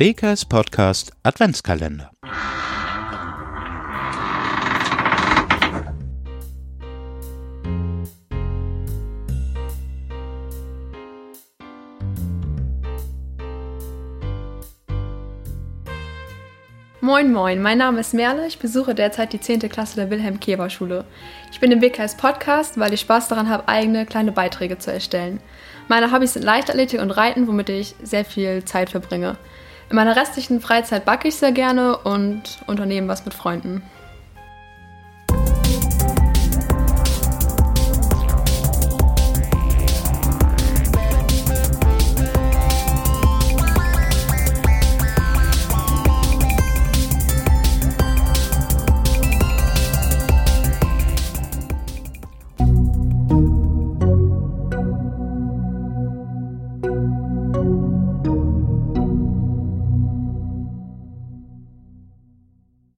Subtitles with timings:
[0.00, 2.12] WKS Podcast Adventskalender.
[17.00, 19.68] Moin Moin, mein Name ist Merle, ich besuche derzeit die 10.
[19.68, 21.06] Klasse der Wilhelm Keber Schule.
[21.50, 25.40] Ich bin im WKS Podcast, weil ich Spaß daran habe, eigene kleine Beiträge zu erstellen.
[25.88, 29.36] Meine Hobbys sind Leichtathletik und Reiten, womit ich sehr viel Zeit verbringe.
[29.90, 33.82] In meiner restlichen Freizeit backe ich sehr gerne und unternehme was mit Freunden.